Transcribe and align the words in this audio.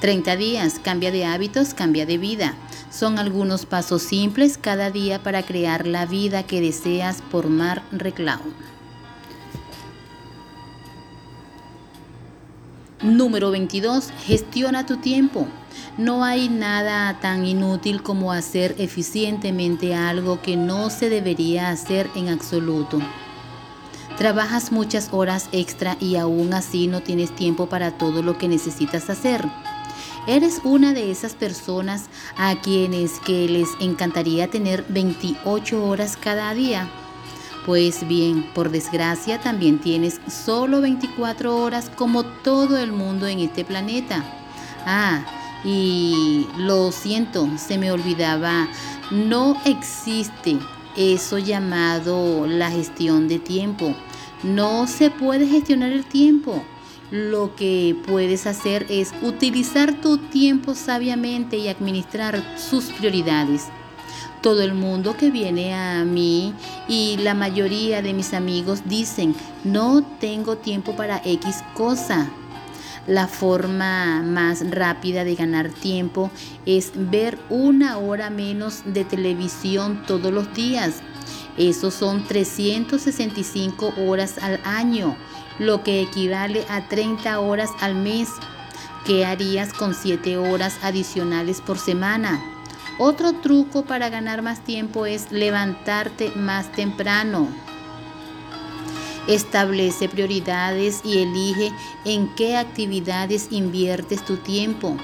30 0.00 0.36
días, 0.36 0.78
cambia 0.82 1.10
de 1.10 1.24
hábitos, 1.24 1.74
cambia 1.74 2.06
de 2.06 2.18
vida. 2.18 2.54
Son 2.90 3.18
algunos 3.18 3.66
pasos 3.66 4.02
simples 4.02 4.58
cada 4.58 4.90
día 4.90 5.22
para 5.22 5.42
crear 5.42 5.86
la 5.86 6.06
vida 6.06 6.42
que 6.42 6.60
deseas 6.60 7.22
por 7.22 7.48
Mar 7.48 7.82
Reclau. 7.92 8.40
Número 13.02 13.50
22. 13.50 14.10
Gestiona 14.24 14.86
tu 14.86 14.96
tiempo. 14.96 15.46
No 15.98 16.24
hay 16.24 16.48
nada 16.48 17.18
tan 17.20 17.46
inútil 17.46 18.02
como 18.02 18.32
hacer 18.32 18.74
eficientemente 18.78 19.94
algo 19.94 20.42
que 20.42 20.56
no 20.56 20.90
se 20.90 21.08
debería 21.08 21.70
hacer 21.70 22.10
en 22.14 22.28
absoluto. 22.28 23.00
Trabajas 24.16 24.72
muchas 24.72 25.10
horas 25.12 25.48
extra 25.52 25.96
y 26.00 26.16
aún 26.16 26.54
así 26.54 26.86
no 26.86 27.00
tienes 27.02 27.34
tiempo 27.34 27.66
para 27.66 27.92
todo 27.98 28.22
lo 28.22 28.38
que 28.38 28.48
necesitas 28.48 29.10
hacer. 29.10 29.44
¿Eres 30.26 30.60
una 30.64 30.92
de 30.92 31.12
esas 31.12 31.36
personas 31.36 32.06
a 32.36 32.56
quienes 32.56 33.20
que 33.20 33.48
les 33.48 33.68
encantaría 33.78 34.50
tener 34.50 34.84
28 34.88 35.84
horas 35.84 36.16
cada 36.16 36.52
día? 36.52 36.90
Pues 37.64 38.08
bien, 38.08 38.44
por 38.52 38.70
desgracia 38.70 39.40
también 39.40 39.78
tienes 39.78 40.20
solo 40.28 40.80
24 40.80 41.56
horas 41.56 41.92
como 41.94 42.24
todo 42.24 42.76
el 42.76 42.90
mundo 42.90 43.28
en 43.28 43.38
este 43.38 43.64
planeta. 43.64 44.24
Ah, 44.84 45.24
y 45.64 46.48
lo 46.58 46.90
siento, 46.90 47.48
se 47.56 47.78
me 47.78 47.92
olvidaba, 47.92 48.66
no 49.12 49.56
existe 49.64 50.58
eso 50.96 51.38
llamado 51.38 52.48
la 52.48 52.72
gestión 52.72 53.28
de 53.28 53.38
tiempo. 53.38 53.94
No 54.42 54.88
se 54.88 55.08
puede 55.08 55.46
gestionar 55.46 55.92
el 55.92 56.04
tiempo 56.04 56.64
lo 57.10 57.54
que 57.54 57.96
puedes 58.06 58.46
hacer 58.46 58.86
es 58.88 59.12
utilizar 59.22 60.00
tu 60.00 60.18
tiempo 60.18 60.74
sabiamente 60.74 61.56
y 61.56 61.68
administrar 61.68 62.42
sus 62.58 62.86
prioridades. 62.86 63.64
Todo 64.42 64.62
el 64.62 64.74
mundo 64.74 65.16
que 65.16 65.30
viene 65.30 65.74
a 65.74 66.04
mí 66.04 66.54
y 66.88 67.16
la 67.18 67.34
mayoría 67.34 68.02
de 68.02 68.12
mis 68.12 68.34
amigos 68.34 68.82
dicen, 68.86 69.34
no 69.64 70.02
tengo 70.20 70.56
tiempo 70.56 70.94
para 70.94 71.20
X 71.24 71.62
cosa. 71.74 72.28
La 73.06 73.28
forma 73.28 74.22
más 74.22 74.68
rápida 74.68 75.22
de 75.24 75.36
ganar 75.36 75.70
tiempo 75.70 76.30
es 76.64 76.90
ver 76.94 77.38
una 77.50 77.98
hora 77.98 78.30
menos 78.30 78.82
de 78.84 79.04
televisión 79.04 80.02
todos 80.06 80.32
los 80.32 80.52
días. 80.54 81.02
Esos 81.56 81.94
son 81.94 82.24
365 82.24 83.94
horas 83.96 84.38
al 84.38 84.60
año 84.64 85.16
lo 85.58 85.82
que 85.82 86.00
equivale 86.00 86.64
a 86.68 86.88
30 86.88 87.38
horas 87.40 87.70
al 87.80 87.94
mes. 87.94 88.28
¿Qué 89.04 89.24
harías 89.24 89.72
con 89.72 89.94
7 89.94 90.36
horas 90.36 90.78
adicionales 90.82 91.60
por 91.60 91.78
semana? 91.78 92.40
Otro 92.98 93.34
truco 93.34 93.84
para 93.84 94.08
ganar 94.08 94.42
más 94.42 94.64
tiempo 94.64 95.06
es 95.06 95.30
levantarte 95.30 96.32
más 96.34 96.72
temprano. 96.72 97.48
Establece 99.28 100.08
prioridades 100.08 101.00
y 101.04 101.18
elige 101.18 101.72
en 102.04 102.34
qué 102.36 102.56
actividades 102.56 103.48
inviertes 103.50 104.24
tu 104.24 104.36
tiempo. 104.36 104.96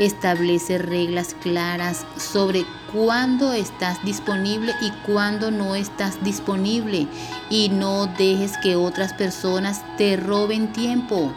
Establece 0.00 0.78
reglas 0.78 1.36
claras 1.42 2.06
sobre 2.16 2.64
cuándo 2.90 3.52
estás 3.52 4.02
disponible 4.02 4.72
y 4.80 4.90
cuándo 5.04 5.50
no 5.50 5.74
estás 5.74 6.24
disponible. 6.24 7.06
Y 7.50 7.68
no 7.68 8.06
dejes 8.06 8.56
que 8.62 8.76
otras 8.76 9.12
personas 9.12 9.84
te 9.98 10.16
roben 10.16 10.72
tiempo. 10.72 11.34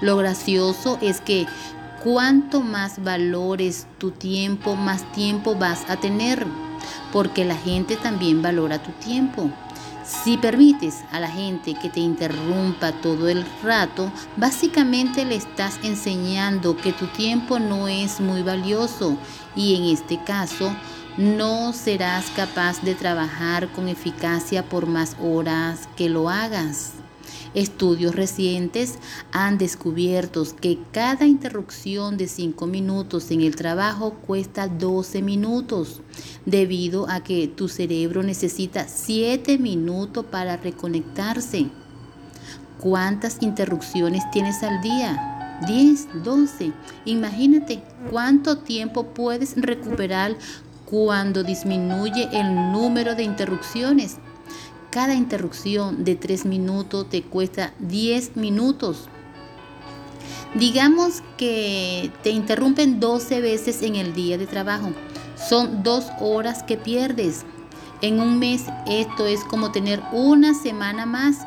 Lo 0.00 0.16
gracioso 0.16 0.96
es 1.02 1.20
que 1.20 1.48
cuanto 2.04 2.60
más 2.60 3.02
valores 3.02 3.88
tu 3.98 4.12
tiempo, 4.12 4.76
más 4.76 5.02
tiempo 5.10 5.56
vas 5.56 5.82
a 5.90 5.96
tener. 5.96 6.46
Porque 7.12 7.44
la 7.44 7.56
gente 7.56 7.96
también 7.96 8.42
valora 8.42 8.80
tu 8.80 8.92
tiempo. 8.92 9.50
Si 10.04 10.36
permites 10.36 11.02
a 11.12 11.18
la 11.20 11.30
gente 11.30 11.74
que 11.74 11.88
te 11.88 12.00
interrumpa 12.00 12.92
todo 12.92 13.28
el 13.28 13.44
rato, 13.62 14.12
básicamente 14.36 15.24
le 15.24 15.36
estás 15.36 15.78
enseñando 15.82 16.76
que 16.76 16.92
tu 16.92 17.06
tiempo 17.06 17.58
no 17.58 17.88
es 17.88 18.20
muy 18.20 18.42
valioso 18.42 19.16
y 19.56 19.76
en 19.76 19.94
este 19.94 20.22
caso 20.22 20.76
no 21.16 21.72
serás 21.72 22.26
capaz 22.36 22.82
de 22.82 22.94
trabajar 22.94 23.68
con 23.68 23.88
eficacia 23.88 24.62
por 24.62 24.86
más 24.86 25.16
horas 25.22 25.88
que 25.96 26.10
lo 26.10 26.28
hagas. 26.28 27.03
Estudios 27.54 28.16
recientes 28.16 28.98
han 29.30 29.58
descubierto 29.58 30.44
que 30.60 30.78
cada 30.90 31.24
interrupción 31.24 32.16
de 32.16 32.26
5 32.26 32.66
minutos 32.66 33.30
en 33.30 33.42
el 33.42 33.54
trabajo 33.54 34.14
cuesta 34.26 34.66
12 34.66 35.22
minutos, 35.22 36.00
debido 36.44 37.08
a 37.08 37.22
que 37.22 37.46
tu 37.46 37.68
cerebro 37.68 38.24
necesita 38.24 38.88
7 38.88 39.58
minutos 39.58 40.24
para 40.24 40.56
reconectarse. 40.56 41.68
¿Cuántas 42.80 43.38
interrupciones 43.40 44.28
tienes 44.32 44.64
al 44.64 44.82
día? 44.82 45.60
10, 45.68 46.24
12. 46.24 46.72
Imagínate 47.04 47.84
cuánto 48.10 48.58
tiempo 48.58 49.06
puedes 49.14 49.54
recuperar 49.56 50.36
cuando 50.84 51.44
disminuye 51.44 52.28
el 52.32 52.72
número 52.72 53.14
de 53.14 53.22
interrupciones 53.22 54.16
cada 54.94 55.14
interrupción 55.14 56.04
de 56.04 56.14
3 56.14 56.46
minutos 56.46 57.08
te 57.10 57.24
cuesta 57.24 57.74
10 57.80 58.36
minutos. 58.36 59.08
Digamos 60.54 61.20
que 61.36 62.12
te 62.22 62.30
interrumpen 62.30 63.00
12 63.00 63.40
veces 63.40 63.82
en 63.82 63.96
el 63.96 64.14
día 64.14 64.38
de 64.38 64.46
trabajo. 64.46 64.92
Son 65.48 65.82
dos 65.82 66.06
horas 66.20 66.62
que 66.62 66.76
pierdes. 66.76 67.44
En 68.02 68.20
un 68.20 68.38
mes 68.38 68.66
esto 68.86 69.26
es 69.26 69.42
como 69.42 69.72
tener 69.72 70.00
una 70.12 70.54
semana 70.54 71.06
más. 71.06 71.38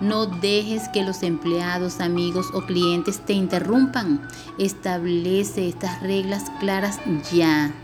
No 0.00 0.24
dejes 0.24 0.88
que 0.88 1.02
los 1.02 1.22
empleados, 1.22 2.00
amigos 2.00 2.46
o 2.54 2.62
clientes 2.62 3.20
te 3.26 3.34
interrumpan. 3.34 4.26
Establece 4.58 5.68
estas 5.68 6.00
reglas 6.00 6.44
claras 6.60 6.98
ya. 7.30 7.74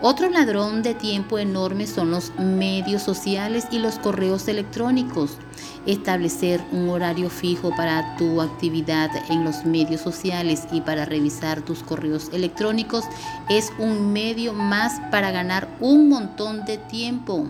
Otro 0.00 0.30
ladrón 0.30 0.84
de 0.84 0.94
tiempo 0.94 1.40
enorme 1.40 1.88
son 1.88 2.12
los 2.12 2.32
medios 2.38 3.02
sociales 3.02 3.66
y 3.72 3.80
los 3.80 3.98
correos 3.98 4.46
electrónicos. 4.46 5.38
Establecer 5.86 6.60
un 6.70 6.88
horario 6.88 7.28
fijo 7.28 7.74
para 7.74 8.16
tu 8.16 8.40
actividad 8.40 9.10
en 9.28 9.42
los 9.42 9.64
medios 9.64 10.00
sociales 10.00 10.68
y 10.70 10.82
para 10.82 11.04
revisar 11.04 11.62
tus 11.62 11.82
correos 11.82 12.30
electrónicos 12.32 13.06
es 13.48 13.72
un 13.80 14.12
medio 14.12 14.52
más 14.52 15.00
para 15.10 15.32
ganar 15.32 15.66
un 15.80 16.08
montón 16.08 16.64
de 16.64 16.78
tiempo. 16.78 17.48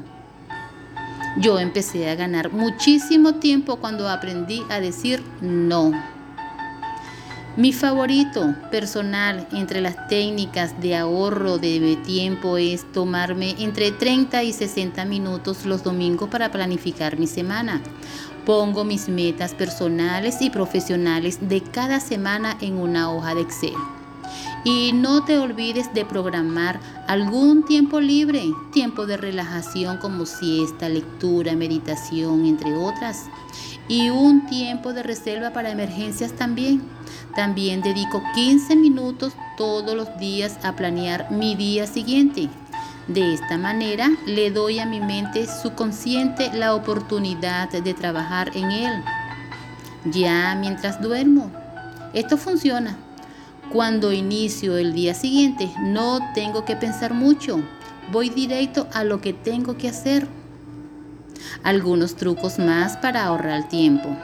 Yo 1.37 1.59
empecé 1.59 2.09
a 2.09 2.15
ganar 2.15 2.51
muchísimo 2.51 3.35
tiempo 3.35 3.77
cuando 3.77 4.09
aprendí 4.09 4.63
a 4.71 4.81
decir 4.81 5.23
no. 5.43 5.93
Mi 7.59 7.73
favorito 7.73 8.55
personal 8.71 9.49
entre 9.51 9.81
las 9.81 10.07
técnicas 10.07 10.81
de 10.81 10.95
ahorro 10.95 11.59
de 11.59 11.99
tiempo 12.07 12.57
es 12.57 12.85
tomarme 12.93 13.57
entre 13.59 13.91
30 13.91 14.45
y 14.45 14.53
60 14.53 15.05
minutos 15.07 15.67
los 15.67 15.83
domingos 15.83 16.29
para 16.29 16.53
planificar 16.53 17.19
mi 17.19 17.27
semana. 17.27 17.83
Pongo 18.47 18.85
mis 18.85 19.09
metas 19.09 19.55
personales 19.55 20.41
y 20.41 20.51
profesionales 20.51 21.49
de 21.49 21.61
cada 21.61 21.99
semana 21.99 22.57
en 22.61 22.77
una 22.77 23.11
hoja 23.11 23.35
de 23.35 23.41
Excel. 23.41 23.75
Y 24.63 24.93
no 24.93 25.25
te 25.25 25.39
olvides 25.39 25.93
de 25.93 26.05
programar 26.05 26.79
algún 27.09 27.65
tiempo 27.65 27.99
libre, 27.99 28.45
tiempo 28.73 29.05
de 29.05 29.17
relajación 29.17 29.97
como 29.97 30.27
siesta, 30.27 30.89
lectura, 30.89 31.57
meditación, 31.57 32.47
entre 32.47 32.73
otras. 32.77 33.25
Y 33.89 34.11
un 34.11 34.47
tiempo 34.47 34.93
de 34.93 35.03
reserva 35.03 35.53
para 35.53 35.71
emergencias 35.71 36.33
también. 36.33 36.83
También 37.35 37.81
dedico 37.81 38.23
15 38.35 38.77
minutos 38.77 39.33
todos 39.57 39.97
los 39.97 40.19
días 40.19 40.59
a 40.63 40.77
planear 40.77 41.31
mi 41.31 41.55
día 41.57 41.87
siguiente. 41.87 42.51
De 43.09 43.33
esta 43.33 43.57
manera 43.57 44.11
le 44.27 44.51
doy 44.51 44.81
a 44.81 44.87
mi 44.87 45.01
mente 45.01 45.47
subconsciente 45.47 46.51
la 46.53 46.75
oportunidad 46.75 47.71
de 47.71 47.95
trabajar 47.95 48.51
en 48.55 48.71
él. 48.71 49.03
Ya 50.05 50.55
mientras 50.55 51.01
duermo. 51.01 51.51
Esto 52.13 52.37
funciona. 52.37 52.99
Cuando 53.73 54.13
inicio 54.13 54.77
el 54.77 54.93
día 54.93 55.15
siguiente 55.15 55.71
no 55.81 56.21
tengo 56.35 56.67
que 56.67 56.77
pensar 56.77 57.15
mucho. 57.15 57.63
Voy 58.13 58.29
directo 58.29 58.87
a 58.93 59.05
lo 59.05 59.23
que 59.23 59.33
tengo 59.33 59.79
que 59.79 59.89
hacer. 59.89 60.29
Algunos 61.63 62.17
trucos 62.17 62.59
más 62.59 62.97
para 62.97 63.25
ahorrar 63.25 63.69
tiempo. 63.69 64.17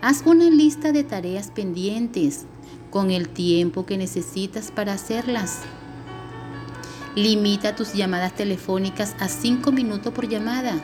Haz 0.00 0.22
una 0.26 0.50
lista 0.50 0.92
de 0.92 1.04
tareas 1.04 1.50
pendientes 1.50 2.44
con 2.90 3.10
el 3.10 3.28
tiempo 3.28 3.86
que 3.86 3.98
necesitas 3.98 4.70
para 4.70 4.92
hacerlas. 4.92 5.60
Limita 7.14 7.74
tus 7.74 7.92
llamadas 7.92 8.34
telefónicas 8.34 9.14
a 9.20 9.28
5 9.28 9.72
minutos 9.72 10.12
por 10.12 10.28
llamada. 10.28 10.74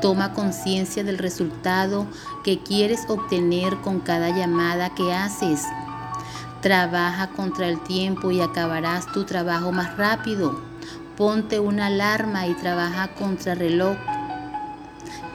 Toma 0.00 0.32
conciencia 0.32 1.04
del 1.04 1.18
resultado 1.18 2.06
que 2.44 2.62
quieres 2.62 3.04
obtener 3.08 3.76
con 3.78 4.00
cada 4.00 4.30
llamada 4.30 4.94
que 4.94 5.12
haces. 5.12 5.64
Trabaja 6.62 7.30
contra 7.30 7.68
el 7.68 7.80
tiempo 7.82 8.30
y 8.30 8.40
acabarás 8.40 9.10
tu 9.12 9.24
trabajo 9.24 9.72
más 9.72 9.96
rápido. 9.96 10.60
Ponte 11.16 11.58
una 11.60 11.86
alarma 11.86 12.46
y 12.46 12.54
trabaja 12.54 13.14
contra 13.14 13.54
reloj. 13.54 13.96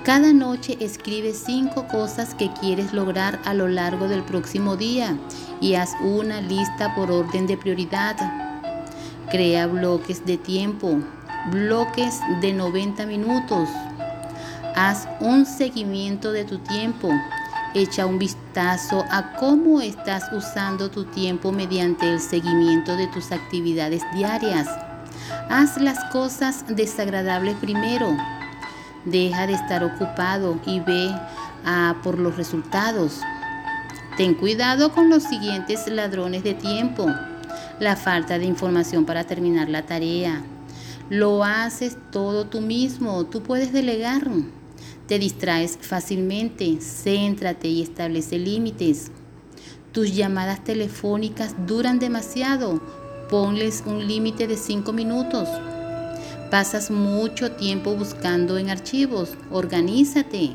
Cada 0.06 0.31
noche 0.34 0.78
escribe 0.80 1.34
cinco 1.34 1.88
cosas 1.88 2.36
que 2.36 2.52
quieres 2.54 2.94
lograr 2.94 3.40
a 3.44 3.54
lo 3.54 3.68
largo 3.68 4.07
del 4.07 4.24
próximo 4.24 4.78
día 4.78 5.18
y 5.60 5.74
haz 5.75 5.96
una 6.02 6.42
lista 6.42 6.94
por 6.96 7.12
orden 7.12 7.48
de 7.48 7.57
prioridad. 7.57 8.16
Crea 9.31 9.68
bloques 9.68 10.25
de 10.25 10.38
tiempo, 10.38 11.00
bloques 11.52 12.19
de 12.40 12.54
90 12.54 13.06
minutos. 13.07 13.68
Haz 14.75 15.07
un 15.19 15.46
seguimiento 15.46 16.31
de 16.31 16.46
tu 16.46 16.60
tiempo 16.60 17.10
Echa 17.75 18.06
un 18.06 18.18
vistazo 18.18 19.04
a 19.12 19.34
cómo 19.34 19.81
estás 19.81 20.31
usando 20.31 20.90
tu 20.90 21.04
tiempo 21.04 21.51
mediante 21.51 22.10
el 22.10 22.22
seguimiento 22.22 22.96
de 22.96 23.08
tus 23.08 23.34
actividades 23.34 24.01
diarias. 24.13 24.69
Haz 25.50 25.75
las 25.81 26.01
cosas 26.06 26.63
desagradables 26.69 27.58
primero. 27.58 28.16
Deja 29.06 29.48
de 29.48 29.54
estar 29.54 29.84
ocupado 29.84 30.60
y 30.66 30.80
ve 30.80 31.10
a 31.63 31.96
por 32.04 32.19
los 32.19 32.36
resultados. 32.38 33.22
Ten 34.18 34.34
cuidado 34.34 34.92
con 34.92 35.10
los 35.10 35.24
siguientes 35.24 35.88
ladrones 35.88 36.44
de 36.44 36.54
tiempo. 36.54 37.07
La 37.80 37.96
falta 37.96 38.40
de 38.40 38.46
información 38.46 39.06
para 39.06 39.25
terminar 39.25 39.69
la 39.69 39.86
tarea. 39.86 40.42
Lo 41.10 41.44
haces 41.44 41.98
todo 42.12 42.46
tú 42.46 42.62
mismo. 42.62 43.25
Tú 43.25 43.44
puedes 43.44 43.74
delegar. 43.74 44.28
Te 45.08 45.19
distraes 45.19 45.78
fácilmente, 45.80 46.80
céntrate 46.81 47.68
y 47.68 47.84
establece 47.84 48.40
límites. 48.40 49.12
Tus 49.92 50.16
llamadas 50.16 50.63
telefónicas 50.63 51.56
duran 51.68 52.00
demasiado, 52.00 52.81
ponles 53.30 53.84
un 53.86 54.08
límite 54.08 54.48
de 54.48 54.58
5 54.58 54.92
minutos. 54.94 55.48
Pasas 56.56 56.90
mucho 56.90 57.52
tiempo 57.52 57.96
buscando 57.96 58.57
en 58.57 58.69
archivos, 58.69 59.31
organízate. 59.52 60.52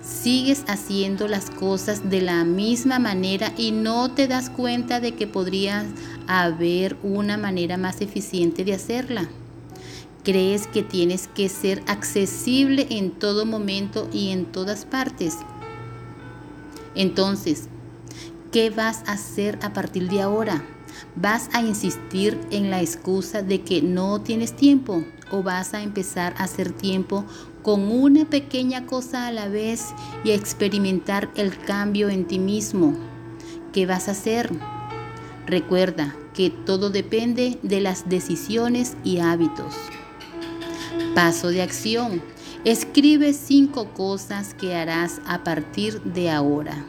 Sigues 0.00 0.64
haciendo 0.66 1.28
las 1.28 1.50
cosas 1.50 2.08
de 2.08 2.22
la 2.22 2.42
misma 2.44 2.98
manera 2.98 3.52
y 3.58 3.70
no 3.70 4.10
te 4.12 4.28
das 4.28 4.48
cuenta 4.48 4.98
de 4.98 5.12
que 5.12 5.26
podría 5.26 5.84
haber 6.26 6.96
una 7.02 7.36
manera 7.36 7.76
más 7.76 8.00
eficiente 8.00 8.64
de 8.64 8.72
hacerla. 8.72 9.28
¿Crees 10.24 10.66
que 10.66 10.82
tienes 10.82 11.28
que 11.28 11.50
ser 11.50 11.82
accesible 11.86 12.86
en 12.88 13.10
todo 13.10 13.44
momento 13.44 14.08
y 14.14 14.30
en 14.30 14.46
todas 14.46 14.86
partes? 14.86 15.36
Entonces, 16.94 17.68
¿qué 18.52 18.70
vas 18.70 19.02
a 19.06 19.12
hacer 19.12 19.58
a 19.60 19.74
partir 19.74 20.08
de 20.08 20.22
ahora? 20.22 20.64
¿Vas 21.16 21.48
a 21.52 21.62
insistir 21.62 22.38
en 22.50 22.70
la 22.70 22.80
excusa 22.80 23.42
de 23.42 23.62
que 23.62 23.82
no 23.82 24.20
tienes 24.20 24.54
tiempo 24.54 25.04
o 25.30 25.42
vas 25.42 25.74
a 25.74 25.82
empezar 25.82 26.34
a 26.36 26.44
hacer 26.44 26.72
tiempo 26.72 27.24
con 27.62 27.90
una 27.90 28.24
pequeña 28.24 28.86
cosa 28.86 29.26
a 29.26 29.32
la 29.32 29.48
vez 29.48 29.86
y 30.24 30.30
a 30.30 30.34
experimentar 30.34 31.30
el 31.36 31.56
cambio 31.58 32.08
en 32.08 32.26
ti 32.26 32.38
mismo? 32.38 32.94
¿Qué 33.72 33.86
vas 33.86 34.08
a 34.08 34.12
hacer? 34.12 34.50
Recuerda 35.46 36.14
que 36.34 36.50
todo 36.50 36.90
depende 36.90 37.58
de 37.62 37.80
las 37.80 38.08
decisiones 38.08 38.96
y 39.04 39.18
hábitos. 39.18 39.74
Paso 41.14 41.48
de 41.48 41.62
acción. 41.62 42.22
Escribe 42.64 43.32
cinco 43.32 43.92
cosas 43.94 44.54
que 44.54 44.76
harás 44.76 45.20
a 45.26 45.42
partir 45.44 46.00
de 46.02 46.30
ahora. 46.30 46.86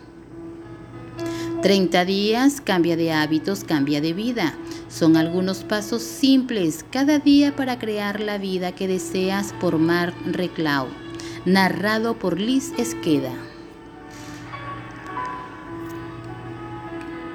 30 1.62 2.06
días, 2.06 2.60
cambia 2.60 2.98
de 2.98 3.12
hábitos, 3.12 3.63
cambia 3.63 4.02
de 4.02 4.13
vida. 4.13 4.56
Son 4.90 5.16
algunos 5.16 5.63
pasos 5.63 6.02
simples 6.02 6.84
cada 6.90 7.19
día 7.19 7.56
para 7.56 7.78
crear 7.78 8.19
la 8.19 8.40
vida 8.40 8.72
que 8.72 8.88
deseas 8.88 9.54
por 9.62 9.78
Mar 9.78 10.12
Reclau. 10.25 10.88
Narrado 11.46 12.18
por 12.18 12.40
Liz 12.40 12.74
Esqueda. 12.80 13.50